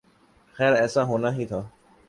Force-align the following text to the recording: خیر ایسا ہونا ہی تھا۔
خیر 0.55 0.73
ایسا 0.73 1.03
ہونا 1.03 1.29
ہی 1.35 1.45
تھا۔ 1.45 1.61